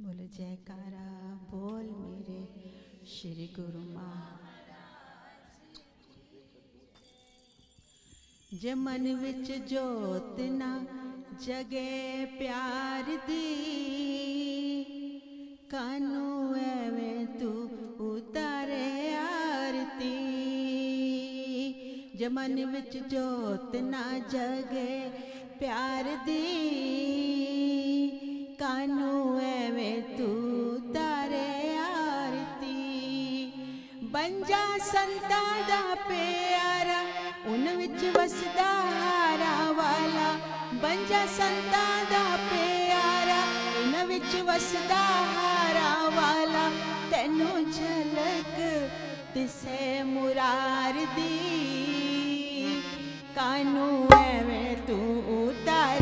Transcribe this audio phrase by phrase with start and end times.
[0.00, 2.46] ਬੋਲ ਜੈਕਾਰਾ, ਬੋਲ ਮੇਰੇ
[3.06, 5.78] ਸ਼੍ਰੀ ਗੁਰੂ ਮਹਾਰਾਜ।
[8.60, 10.84] ਜੇ ਮਨ ਵਿੱਚ ਜੋਤ ਨਾ
[11.40, 13.54] ਜਗੇ ਪਿਆਰ ਦੀ
[15.70, 17.70] ਕਾਨੂੰ ਐਵੇਂ ਤੂੰ
[18.00, 20.16] ਉਤਾਰੇ ਆਰਤੀ?
[22.14, 25.10] ਜੇ ਮਨ ਵਿੱਚ ਜੋਤ ਨਾ ਜਗੇ
[25.60, 26.70] ਪਿਆਰ ਦੀ
[28.60, 33.52] ਕਾਨੂੰ ਐਵੇਂ ਤੂੰ ਤਾਰੇ ਆਰਤੀ
[34.04, 36.98] ਬੰਜਾ ਸੰਤਾਂ ਦਾ ਪਿਆਰਾ
[37.46, 40.32] ਉਨ ਵਿੱਚ ਵਸਦਾ ਹਾਰਾ ਵਾਲਾ
[40.74, 43.40] ਬੰਜਾ ਸੰਤਾਂ ਦਾ ਪਿਆਰਾ
[43.78, 46.68] ਉਨ ਵਿੱਚ ਵਸਦਾ ਹਾਰਾ ਵਾਲਾ
[47.10, 48.60] ਤੈਨੂੰ ਝਲਕ
[49.34, 52.82] ਤਿਸੇ ਮੁਰਾਰ ਦੀ
[53.34, 55.99] ਕਾਨੂੰ ਐਵੇਂ ਤੂੰ ਉਤਾਰੇ